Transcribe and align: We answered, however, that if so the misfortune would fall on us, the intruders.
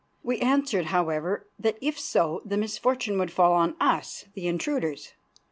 We 0.23 0.39
answered, 0.39 0.85
however, 0.85 1.45
that 1.59 1.77
if 1.79 1.99
so 1.99 2.41
the 2.43 2.57
misfortune 2.57 3.19
would 3.19 3.31
fall 3.31 3.53
on 3.53 3.75
us, 3.79 4.25
the 4.33 4.47
intruders. 4.47 5.11